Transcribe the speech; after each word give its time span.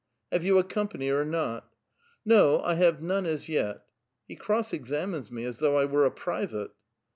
"Have 0.31 0.43
you 0.43 0.57
a 0.57 0.63
company 0.63 1.11
or 1.11 1.23
not?"'' 1.23 1.69
No, 2.25 2.59
I 2.63 2.73
have 2.73 3.03
none 3.03 3.27
as 3.27 3.47
yet. 3.47 3.85
(He 4.27 4.35
cross 4.35 4.73
examines 4.73 5.29
me 5.29 5.43
as 5.45 5.59
though 5.59 5.77
I 5.77 5.85
were 5.85 6.05
a 6.07 6.11
private 6.11 6.71